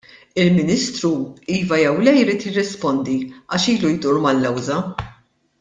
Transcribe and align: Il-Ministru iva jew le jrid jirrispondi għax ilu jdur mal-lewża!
Il-Ministru 0.43 1.11
iva 1.57 1.77
jew 1.83 2.01
le 2.07 2.15
jrid 2.17 2.41
jirrispondi 2.47 3.19
għax 3.29 3.71
ilu 3.77 3.95
jdur 3.95 4.23
mal-lewża! 4.25 4.83